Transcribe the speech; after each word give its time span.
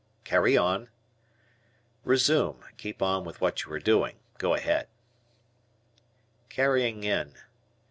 "Carry 0.23 0.57
on." 0.57 0.89
Resume. 2.03 2.59
Keep 2.77 3.03
on 3.03 3.23
with 3.23 3.39
what 3.39 3.63
you 3.63 3.71
are 3.71 3.79
doing. 3.79 4.17
Go 4.39 4.55
ahead. 4.55 4.87
"Carrying 6.49 7.03
in." 7.03 7.35